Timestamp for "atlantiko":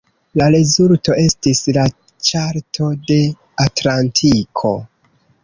3.67-4.75